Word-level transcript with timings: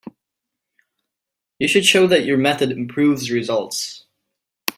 You 1.59 1.67
should 1.67 1.85
show 1.85 2.07
that 2.07 2.25
your 2.25 2.35
method 2.39 2.71
improves 2.71 3.29
results. 3.29 4.07